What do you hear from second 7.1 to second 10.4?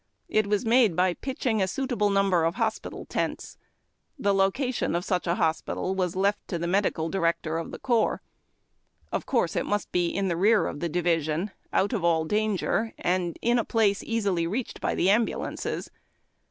direc tor of the corps. Of course, it must be in the